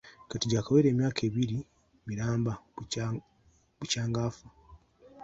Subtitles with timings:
[0.29, 1.57] Kati gy’akawera emyaka ebbiri
[2.07, 2.53] miramba
[3.81, 4.47] bukyanga afa.